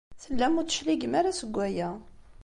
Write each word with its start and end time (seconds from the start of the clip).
Tellam 0.23 0.55
ur 0.59 0.65
d-tecligem 0.65 1.13
ara 1.19 1.37
seg 1.39 1.51
waya. 1.55 1.89